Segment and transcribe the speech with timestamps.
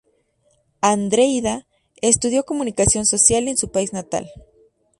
[0.81, 1.67] Andreína
[2.01, 4.27] estudió Comunicación Social en su país natal.